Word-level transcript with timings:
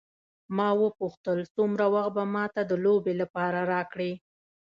ما 0.55 0.69
وپوښتل 0.81 1.39
څومره 1.55 1.85
وخت 1.95 2.11
به 2.15 2.23
ما 2.33 2.45
ته 2.55 2.61
د 2.69 2.71
لوبې 2.83 3.13
لپاره 3.21 3.59
راکړې. 3.73 4.11